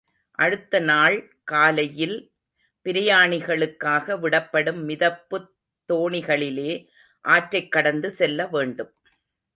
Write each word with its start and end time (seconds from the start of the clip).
அடுத்த 0.31 0.79
நாள் 0.79 1.37
காலையில் 1.43 2.31
பிரயாணிகளுக்காக 2.85 4.19
விடப்படும் 4.19 4.89
மிதப்புத் 4.89 5.51
தோணிகளிலே 5.93 6.87
ஆற்றைக் 7.21 7.71
கடந்து 7.71 8.13
செல்லவேண்டும். 8.17 8.93